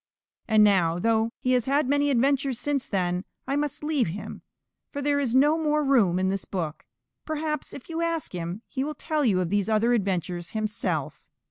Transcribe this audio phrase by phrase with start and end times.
[0.47, 4.41] And now, though he has had many adventures since then, I must leave him,
[4.91, 6.87] for there is no more room in this book.
[7.23, 11.21] Perhaps if you ask him, he will tell you of these other adventures himself.